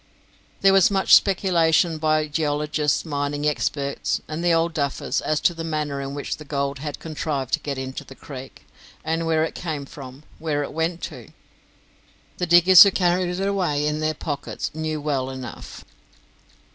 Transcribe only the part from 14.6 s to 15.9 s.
knew well enough.